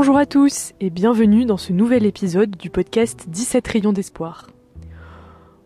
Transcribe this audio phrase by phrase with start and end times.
[0.00, 4.46] Bonjour à tous et bienvenue dans ce nouvel épisode du podcast 17 rayons d'espoir.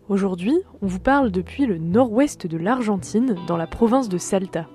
[0.08, 4.70] Aujourd'hui, on vous parle depuis le nord-ouest de l'Argentine, dans la province de Salta.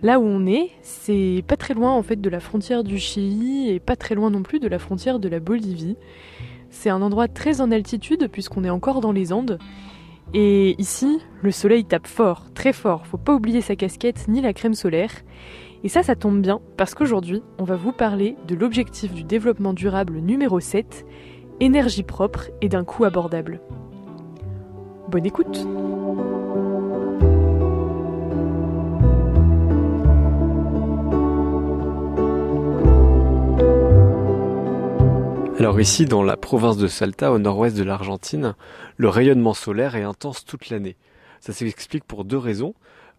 [0.00, 3.68] Là où on est, c'est pas très loin en fait de la frontière du Chili
[3.68, 5.98] et pas très loin non plus de la frontière de la Bolivie.
[6.70, 9.58] C'est un endroit très en altitude puisqu'on est encore dans les Andes.
[10.32, 13.06] Et ici, le soleil tape fort, très fort.
[13.06, 15.12] Faut pas oublier sa casquette ni la crème solaire.
[15.86, 19.72] Et ça, ça tombe bien parce qu'aujourd'hui, on va vous parler de l'objectif du développement
[19.72, 21.06] durable numéro 7,
[21.60, 23.60] énergie propre et d'un coût abordable.
[25.08, 25.64] Bonne écoute!
[35.60, 38.56] Alors ici, dans la province de Salta, au nord-ouest de l'Argentine,
[38.96, 40.96] le rayonnement solaire est intense toute l'année.
[41.38, 42.74] Ça s'explique pour deux raisons.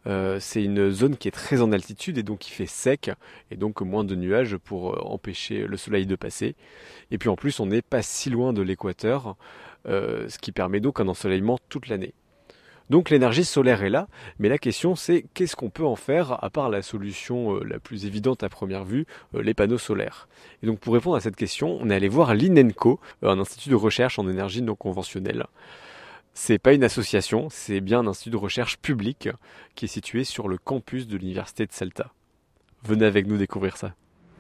[0.07, 3.11] Euh, c'est une zone qui est très en altitude et donc il fait sec
[3.51, 6.55] et donc moins de nuages pour euh, empêcher le soleil de passer.
[7.11, 9.35] Et puis en plus, on n'est pas si loin de l'équateur,
[9.87, 12.13] euh, ce qui permet donc un ensoleillement toute l'année.
[12.89, 14.07] Donc l'énergie solaire est là,
[14.39, 18.05] mais la question c'est qu'est-ce qu'on peut en faire à part la solution la plus
[18.05, 20.29] évidente à première vue, les panneaux solaires.
[20.63, 23.75] Et donc pour répondre à cette question, on est allé voir l'INENCO, un institut de
[23.75, 25.47] recherche en énergie non conventionnelle.
[26.39, 29.27] C'est pas une association, c'est bien un institut de recherche public
[29.73, 32.11] qui est situé sur le campus de l'université de Salta.
[32.85, 33.93] Venez avec nous découvrir ça.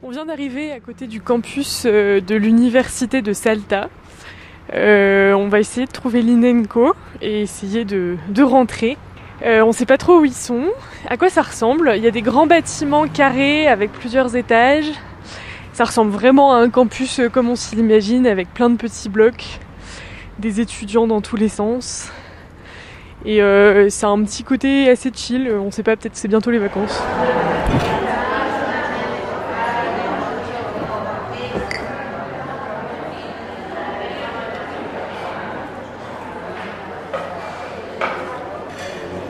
[0.03, 3.89] On vient d'arriver à côté du campus de l'université de Salta.
[4.73, 8.95] Euh, on va essayer de trouver l'Inenco et essayer de, rentrer.
[9.43, 10.67] Euh, on ne sait pas trop où ils sont,
[11.09, 11.93] à quoi ça ressemble.
[11.97, 14.91] Il y a des grands bâtiments carrés avec plusieurs étages.
[15.73, 19.09] Ça ressemble vraiment à un campus euh, comme on s'y l'imagine, avec plein de petits
[19.09, 19.59] blocs,
[20.39, 22.11] des étudiants dans tous les sens.
[23.25, 26.59] Et euh, c'est un petit côté assez chill, on sait pas, peut-être c'est bientôt les
[26.59, 27.01] vacances.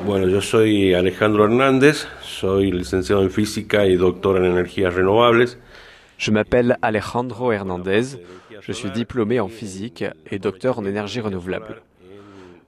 [0.05, 5.57] Bueno, yo soy Alejandro Hernández, soy licenciado en física y doctor en energías renovables.
[6.17, 8.17] Je m'appelle Alejandro Hernández,
[8.61, 11.81] je suis diplômé en physique et docteur en énergie renouvelable.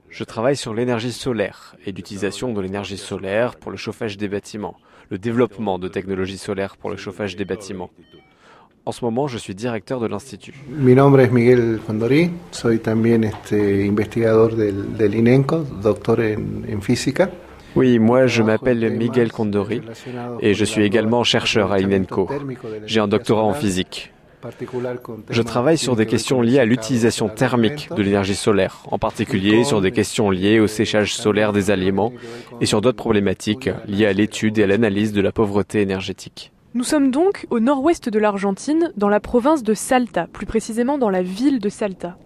[0.08, 4.76] Je travaille sur l'énergie solaire et l'utilisation de l'énergie solaire pour le chauffage des bâtiments,
[5.10, 7.90] le développement de technologies solaires pour le chauffage des bâtiments.
[8.86, 10.54] En ce moment, je suis directeur de l'institut.
[10.68, 16.80] Mi nombre es Miguel Condori, soy también este investigador del, del INENCO, doctor en, en
[16.80, 17.30] física.
[17.76, 19.80] Oui, moi je m'appelle Miguel Condori
[20.40, 22.28] et je suis également chercheur à INENCO.
[22.86, 24.12] J'ai un doctorat en physique.
[25.30, 29.80] Je travaille sur des questions liées à l'utilisation thermique de l'énergie solaire, en particulier sur
[29.80, 32.12] des questions liées au séchage solaire des aliments
[32.60, 36.52] et sur d'autres problématiques liées à l'étude et à l'analyse de la pauvreté énergétique.
[36.74, 41.10] Nous sommes donc au nord-ouest de l'Argentine, dans la province de Salta, plus précisément dans
[41.10, 42.16] la ville de Salta.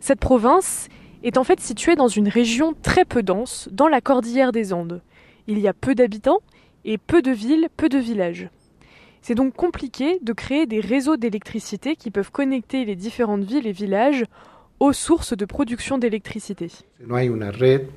[0.00, 0.88] Cette province
[1.24, 5.00] est en fait située dans une région très peu dense, dans la cordillère des Andes.
[5.48, 6.40] Il y a peu d'habitants
[6.84, 8.50] et peu de villes, peu de villages.
[9.26, 13.72] C'est donc compliqué de créer des réseaux d'électricité qui peuvent connecter les différentes villes et
[13.72, 14.24] villages
[14.78, 16.70] aux sources de production d'électricité.
[17.04, 17.88] No hay una red,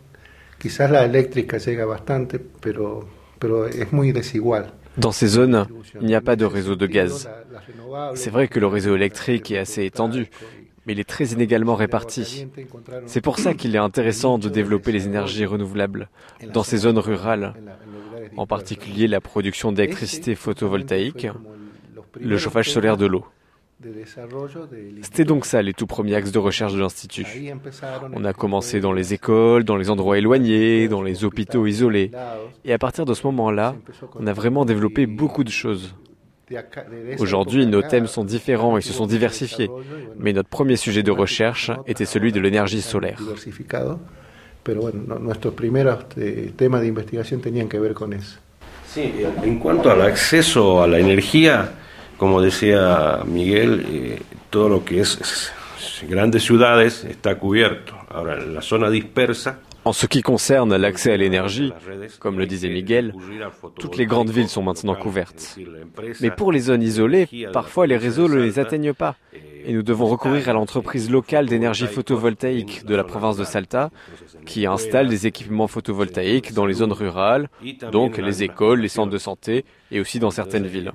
[0.58, 3.08] quizás la eléctrica llega bastante, pero,
[3.38, 4.74] pero es muy desigual.
[4.98, 5.68] Dans ces zones,
[6.02, 7.30] il n'y a pas de réseau de gaz.
[8.16, 10.32] C'est vrai que le réseau électrique est assez étendu,
[10.90, 12.48] mais il est très inégalement réparti.
[13.06, 16.10] C'est pour ça qu'il est intéressant de développer les énergies renouvelables
[16.52, 17.54] dans ces zones rurales,
[18.38, 21.28] en particulier la production d'électricité photovoltaïque,
[22.20, 23.24] le chauffage solaire de l'eau.
[25.04, 27.54] C'était donc ça les tout premiers axes de recherche de l'Institut.
[28.12, 32.10] On a commencé dans les écoles, dans les endroits éloignés, dans les hôpitaux isolés.
[32.66, 33.76] Et à partir de ce moment-là,
[34.16, 35.94] on a vraiment développé beaucoup de choses.
[37.20, 39.70] Aujourd'hui, nos thèmes sont différents et se sont diversifiés,
[40.18, 43.20] mais notre premier sujet de recherche était celui de l'énergie solaire.
[48.88, 49.14] Sí,
[49.46, 51.74] en cuanto al acceso a la energía,
[52.18, 54.20] como decía Miguel, eh,
[54.50, 55.54] todo lo que es
[56.08, 57.94] grandes ciudades está cubierto.
[58.10, 61.74] Ahora, la zona dispersa, En ce qui concerne l'accès à l'énergie,
[62.20, 63.12] comme le disait Miguel,
[63.80, 65.58] toutes les grandes villes sont maintenant couvertes.
[66.22, 69.16] Mais pour les zones isolées, parfois les réseaux ne les atteignent pas.
[69.66, 73.90] Et nous devons recourir à l'entreprise locale d'énergie photovoltaïque de la province de Salta,
[74.46, 77.50] qui installe des équipements photovoltaïques dans les zones rurales,
[77.92, 80.92] donc les écoles, les centres de santé et aussi dans certaines villes.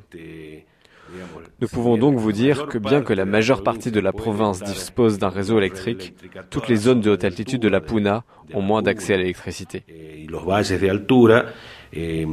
[1.61, 5.19] Nous pouvons donc vous dire que bien que la majeure partie de la province dispose
[5.19, 6.15] d'un réseau électrique,
[6.51, 9.85] toutes les zones de haute altitude de la Puna ont moins d'accès à l'électricité.
[9.89, 11.45] y los valles de altura
[11.97, 12.27] eh.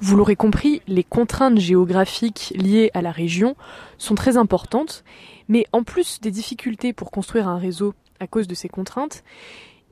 [0.00, 3.56] Vous l'aurez compris, les contraintes géographiques liées à la région
[3.96, 5.04] sont très importantes,
[5.48, 9.24] mais en plus des difficultés pour construire un réseau à cause de ces contraintes,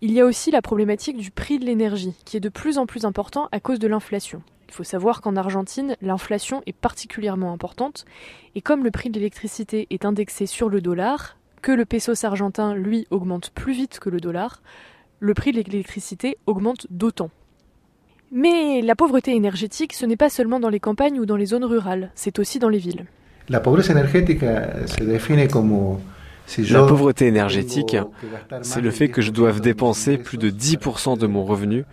[0.02, 2.84] il y a aussi la problématique du prix de l'énergie, qui est de plus en
[2.84, 4.42] plus important à cause de l'inflation.
[4.68, 8.04] Il faut savoir qu'en Argentine, l'inflation est particulièrement importante,
[8.54, 12.74] et comme le prix de l'électricité est indexé sur le dollar, que le pesos argentin,
[12.74, 14.62] lui, augmente plus vite que le dollar,
[15.20, 17.30] le prix de l'électricité augmente d'autant.
[18.32, 21.64] Mais la pauvreté énergétique, ce n'est pas seulement dans les campagnes ou dans les zones
[21.64, 23.06] rurales, c'est aussi dans les villes.
[23.48, 25.98] La pauvreté énergétique se définit comme
[26.58, 27.96] la pauvreté énergétique,
[28.62, 31.84] c'est le fait que je doive dépenser plus de 10% de mon revenu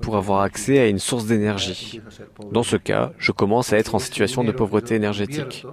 [0.00, 2.00] pour avoir accès à une source d'énergie.
[2.52, 5.66] Dans ce cas, je commence à être en situation de pauvreté énergétique.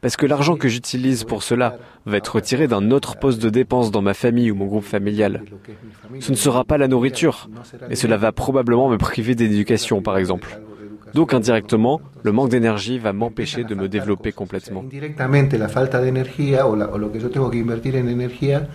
[0.00, 3.92] Parce que l'argent que j'utilise pour cela va être retiré d'un autre poste de dépense
[3.92, 5.44] dans ma famille ou mon groupe familial.
[6.18, 7.48] Ce ne sera pas la nourriture,
[7.88, 10.60] et cela va probablement me priver d'éducation, par exemple.
[11.14, 14.80] Donc indirectement, le manque d'énergie va m'empêcher de me développer complètement.
[14.80, 18.08] Indirectamente, la falta de energía o, la, o lo que yo tengo que invertir en
[18.08, 18.68] energía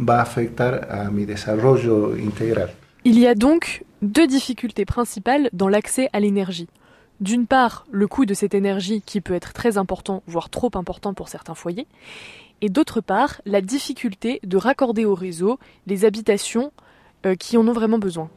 [0.00, 2.70] va a afectar a mi desarrollo integral.
[3.04, 6.68] Il y a donc deux difficultés principales dans l'accès à l'énergie.
[7.20, 11.14] D'une part, le coût de cette énergie qui peut être très important, voire trop important
[11.14, 11.86] pour certains foyers,
[12.60, 16.72] et d'autre part, la difficulté de raccorder au réseau les habitations
[17.26, 18.28] euh, qui en ont vraiment besoin.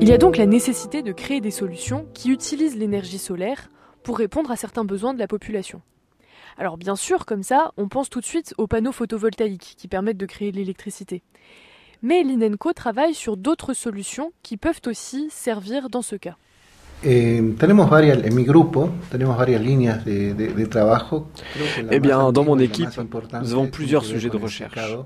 [0.00, 3.70] Il y a donc la nécessité de créer des solutions qui utilisent l'énergie solaire
[4.02, 5.80] pour répondre à certains besoins de la population.
[6.58, 10.18] Alors bien sûr, comme ça, on pense tout de suite aux panneaux photovoltaïques qui permettent
[10.18, 11.22] de créer de l'électricité.
[12.02, 16.36] Mais l'INENCO travaille sur d'autres solutions qui peuvent aussi servir dans ce cas.
[17.04, 17.42] Eh,
[21.90, 22.90] eh bien, dans mon équipe,
[23.40, 24.96] nous avons plusieurs sujets de recherche.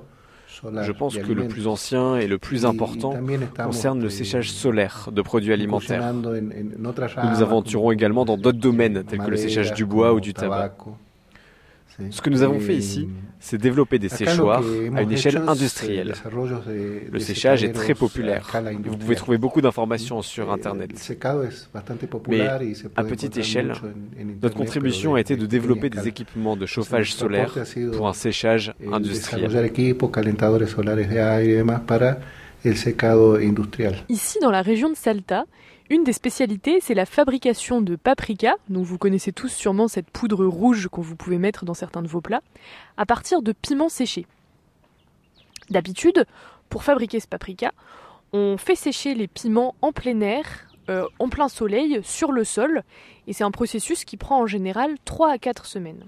[0.62, 3.14] Je pense que le plus ancien et le plus important
[3.62, 6.12] concerne le séchage solaire de produits alimentaires.
[6.12, 10.34] Nous nous aventurons également dans d'autres domaines tels que le séchage du bois ou du
[10.34, 10.75] tabac.
[12.10, 13.08] Ce que nous avons fait ici,
[13.40, 14.62] c'est développer des séchoirs
[14.94, 16.14] à une échelle industrielle.
[17.10, 18.50] Le séchage est très populaire.
[18.84, 20.90] Vous pouvez trouver beaucoup d'informations sur Internet.
[22.28, 22.46] Mais
[22.96, 23.72] à petite échelle,
[24.43, 27.54] notre contribution a été de développer des équipements de chauffage solaire
[27.94, 29.72] pour un séchage industriel.
[34.08, 35.44] Ici, dans la région de Salta,
[35.88, 40.44] une des spécialités, c'est la fabrication de paprika, dont vous connaissez tous sûrement cette poudre
[40.44, 42.42] rouge qu'on vous pouvez mettre dans certains de vos plats,
[42.96, 44.26] à partir de piments séchés.
[45.70, 46.26] D'habitude,
[46.68, 47.72] pour fabriquer ce paprika,
[48.32, 52.82] on fait sécher les piments en plein air, euh, en plein soleil, sur le sol,
[53.26, 56.06] et c'est un processus qui prend en général 3 à 4 semaines.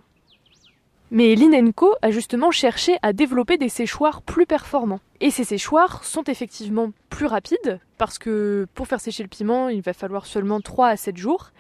[1.11, 5.01] Mais l'INENCO a justement cherché à développer des séchoirs plus performants.
[5.21, 9.81] Et ces séchoirs sont effectivement plus rapides, parce que pour faire sécher le piment, il
[9.81, 11.53] va falloir seulement 3 à 7 jours,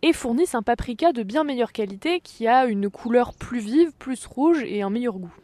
[0.00, 4.24] et fournissent un paprika de bien meilleure qualité qui a une couleur plus vive, plus
[4.24, 5.34] rouge et un meilleur goût.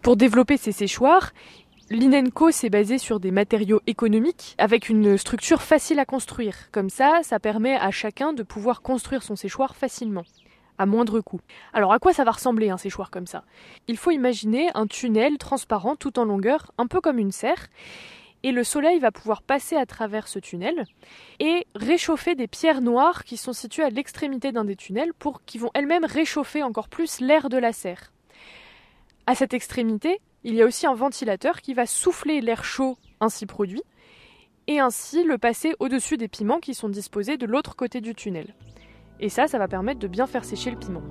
[0.00, 1.32] Pour développer ces séchoirs,
[1.90, 6.70] L'INENCO s'est basé sur des matériaux économiques avec une structure facile à construire.
[6.70, 10.24] Comme ça, ça permet à chacun de pouvoir construire son séchoir facilement
[10.78, 11.40] à moindre coût.
[11.72, 13.44] Alors à quoi ça va ressembler un séchoir comme ça?
[13.86, 17.68] Il faut imaginer un tunnel transparent tout en longueur, un peu comme une serre,
[18.42, 20.84] et le soleil va pouvoir passer à travers ce tunnel
[21.40, 25.58] et réchauffer des pierres noires qui sont situées à l'extrémité d'un des tunnels pour qui
[25.58, 28.12] vont elles-mêmes réchauffer encore plus l'air de la serre.
[29.26, 33.44] À cette extrémité, il y a aussi un ventilateur qui va souffler l'air chaud ainsi
[33.44, 33.82] produit
[34.68, 38.54] et ainsi le passer au-dessus des piments qui sont disposés de l'autre côté du tunnel.
[39.20, 41.02] Et ça, ça va permettre de bien faire sécher le piment.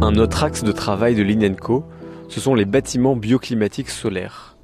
[0.00, 1.84] Un autre axe de travail de l'INENCO,
[2.28, 4.56] ce sont les bâtiments bioclimatiques solaires.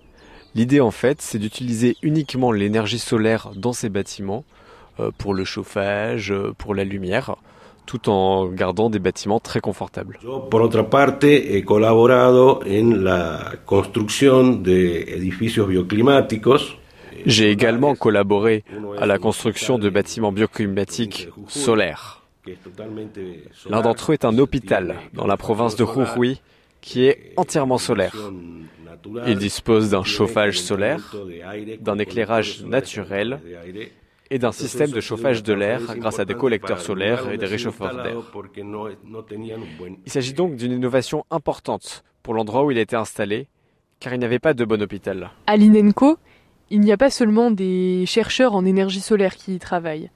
[0.55, 4.45] L'idée en fait, c'est d'utiliser uniquement l'énergie solaire dans ces bâtiments
[5.01, 7.37] euh, pour le chauffage, euh, pour la lumière,
[7.89, 10.19] tout en gardant des bâtiments très confortables.
[10.51, 16.77] Por otra parte, he colaborado en la construcción de edificios bioclimáticos.
[17.25, 18.63] J'ai également collaboré
[18.99, 22.23] à la construction de bâtiments bioclimatiques solaires.
[23.71, 26.43] L'un d'entre eux est un hôpital dans la province de Jujuy
[26.83, 28.15] qui est entièrement solaire.
[29.27, 31.17] Il dispose d'un chauffage solaire,
[31.81, 33.41] d'un éclairage naturel
[34.31, 37.95] et d'un système de chauffage de l'air grâce à des collecteurs solaires et des réchauffeurs
[38.03, 38.17] d'air.
[40.07, 43.49] Il s'agit donc d'une innovation importante pour l'endroit où il a été installé,
[44.01, 45.31] car il n'y avait pas de bon hôpital.
[45.47, 46.19] À l'INENCO,
[46.71, 50.11] il n'y a pas seulement des chercheurs en énergie solaire qui y travaillent.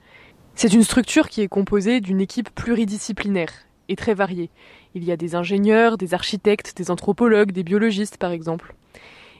[0.55, 3.51] C'est une structure qui est composée d'une équipe pluridisciplinaire
[3.89, 4.51] et très variée.
[4.93, 8.75] Il y a des ingénieurs, des architectes, des anthropologues, des biologistes par exemple.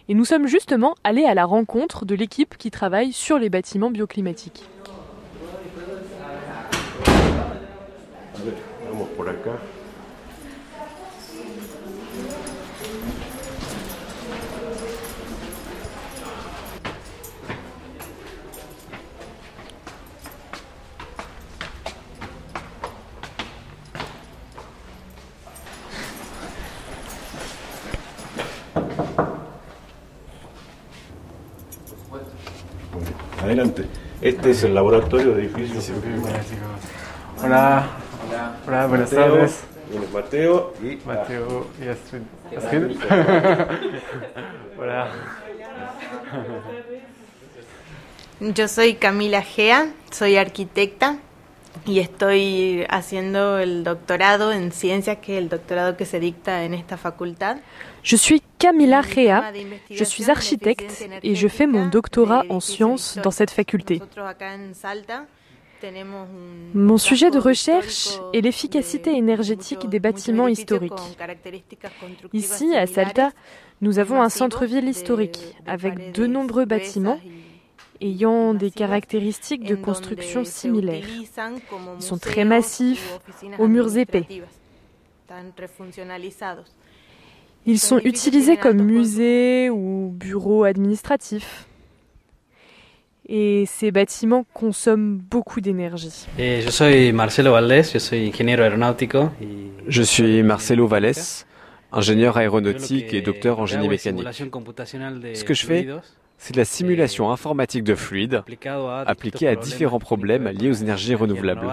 [0.10, 3.90] Et nous sommes justement allés à la rencontre de l'équipe qui travaille sur les bâtiments
[3.90, 4.66] bioclimatiques.
[33.54, 33.86] Adelante.
[34.20, 35.80] Este es el laboratorio de edificio.
[37.44, 37.88] Hola.
[38.66, 39.64] Hola, buenas Mateo, tardes.
[40.12, 42.22] Mateo y Mateo y Astrid.
[42.58, 42.98] Astrid.
[44.80, 45.12] Hola.
[48.40, 51.20] Yo soy Camila Gea, soy arquitecta
[51.86, 56.74] y estoy haciendo el doctorado en ciencias, que es el doctorado que se dicta en
[56.74, 57.58] esta facultad.
[58.04, 59.52] Je suis Camila Rea,
[59.90, 64.02] je suis architecte et je fais mon doctorat en sciences dans cette faculté.
[66.74, 70.94] Mon sujet de recherche est l'efficacité énergétique des bâtiments historiques.
[72.32, 73.32] Ici, à Salta,
[73.82, 77.20] nous avons un centre-ville historique avec de nombreux bâtiments
[78.02, 81.06] ayant des caractéristiques de construction similaires.
[81.08, 83.20] Ils sont très massifs,
[83.60, 84.28] aux murs épais.
[87.66, 91.66] Ils sont utilisés comme musées ou bureaux administratifs.
[93.26, 96.28] Et ces bâtiments consomment beaucoup d'énergie.
[96.38, 99.32] Eh, yo soy Marcelo Valdés, yo soy ingeniero aeronáutico.
[99.40, 101.46] Y Je suis Marcelo Vallès,
[101.92, 104.28] ingénieur aéronautique et docteur en génie mécanique.
[104.32, 105.88] Ce que je fais,
[106.44, 108.44] c'est de la simulation informatique de fluides
[109.08, 111.66] appliquée à différents problèmes liés aux énergies renouvelables.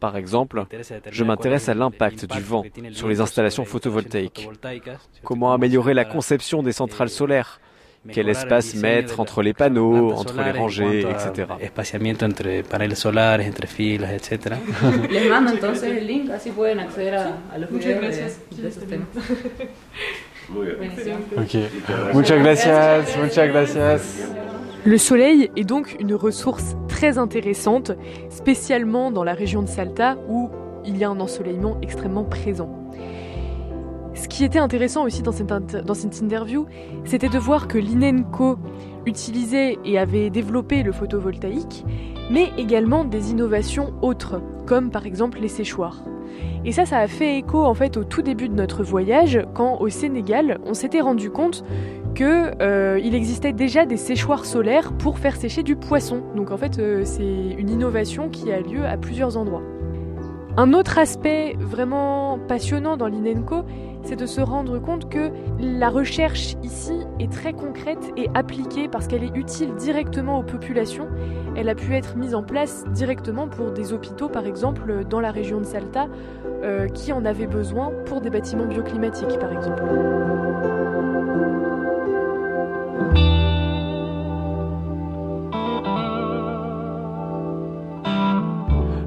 [0.00, 0.64] Par exemple,
[1.10, 4.48] je m'intéresse à l'impact du vent sur les installations photovoltaïques.
[5.22, 7.60] Comment améliorer la conception des centrales solaires?
[8.10, 11.46] Quel espace mettre entre les panneaux, entre les rangées, etc.
[22.12, 23.16] Muchas gracias.
[23.18, 24.00] Muchas gracias.
[24.84, 27.92] Le soleil est donc une ressource très intéressante,
[28.28, 30.50] spécialement dans la région de Salta où
[30.84, 32.68] il y a un ensoleillement extrêmement présent.
[34.14, 36.66] Ce qui était intéressant aussi dans cette, interview,
[37.04, 38.58] c'était de voir que l'INENCO
[39.06, 41.84] utilisait et avait développé le photovoltaïque,
[42.30, 46.04] mais également des innovations autres, comme par exemple les séchoirs.
[46.64, 49.80] Et ça, ça a fait écho en fait au tout début de notre voyage, quand
[49.80, 51.64] au Sénégal, on s'était rendu compte
[52.14, 56.22] que euh, existait déjà des séchoirs solaires pour faire sécher du poisson.
[56.36, 57.22] Donc en fait, euh, c'est
[57.58, 59.62] une innovation qui a lieu à plusieurs endroits.
[60.56, 63.64] Un autre aspect vraiment passionnant dans l'INENCO,
[64.04, 69.06] c'est de se rendre compte que la recherche ici est très concrète et appliquée parce
[69.06, 71.08] qu'elle est utile directement aux populations.
[71.56, 75.30] Elle a pu être mise en place directement pour des hôpitaux, par exemple, dans la
[75.30, 76.06] région de Salta,
[76.62, 79.82] euh, qui en avaient besoin pour des bâtiments bioclimatiques, par exemple.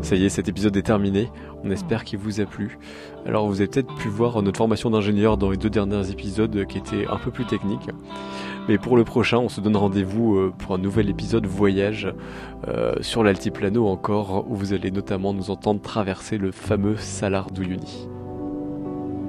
[0.08, 1.28] Ça y est, cet épisode est terminé.
[1.66, 2.80] On espère qu'il vous a plu.
[3.26, 6.78] Alors, vous avez peut-être pu voir notre formation d'ingénieur dans les deux derniers épisodes qui
[6.78, 7.90] étaient un peu plus techniques.
[8.70, 12.08] Mais pour le prochain, on se donne rendez-vous euh, pour un nouvel épisode voyage
[12.70, 18.08] euh, sur l'Altiplano encore, où vous allez notamment nous entendre traverser le fameux Salar d'Uyuni.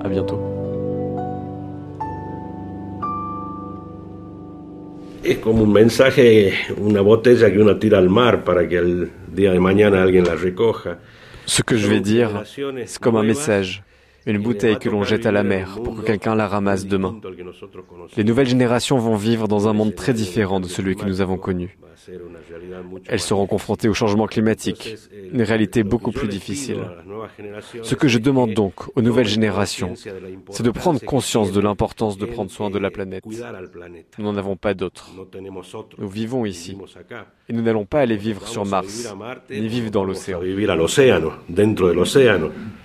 [0.04, 0.38] À bientôt.
[5.24, 9.08] Es como un mensaje, una botella que uno tira al mar para que
[11.46, 12.42] Ce que je vais dire,
[12.86, 13.82] c'est comme un message,
[14.26, 17.20] une bouteille que l'on jette à la mer pour que quelqu'un la ramasse demain.
[18.16, 21.36] Les nouvelles générations vont vivre dans un monde très différent de celui que nous avons
[21.36, 21.78] connu.
[23.06, 24.96] Elles seront confrontées au changement climatique,
[25.32, 26.78] une réalité beaucoup plus difficile.
[27.82, 29.94] Ce que je demande donc aux nouvelles générations,
[30.50, 33.24] c'est de prendre conscience de l'importance de prendre soin de la planète.
[34.18, 35.10] Nous n'en avons pas d'autre.
[35.98, 36.76] Nous vivons ici.
[37.48, 39.12] Et nous n'allons pas aller vivre sur Mars,
[39.50, 40.40] ni vivre dans l'océan.